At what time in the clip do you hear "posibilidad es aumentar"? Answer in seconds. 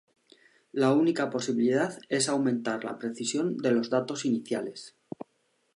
1.29-2.83